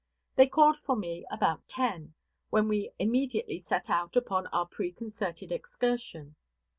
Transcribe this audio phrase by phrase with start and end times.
[0.35, 2.15] They called for me about ten,
[2.49, 6.37] when we immediately set out upon our preconcerted excursion.